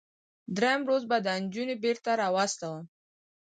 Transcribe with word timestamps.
دریم 0.55 0.81
روز 0.89 1.03
به 1.09 1.17
دا 1.25 1.33
نجونې 1.43 1.75
بیرته 1.83 2.11
راواستوم. 2.21 2.83